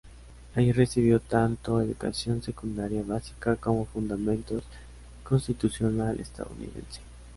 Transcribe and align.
Allí 0.55 0.71
recibió 0.71 1.19
tanto 1.19 1.79
educación 1.79 2.41
secundaria 2.41 3.03
básica 3.03 3.55
como 3.55 3.85
fundamentos 3.85 4.63
constitucional 5.23 6.19
estadounidense. 6.19 7.01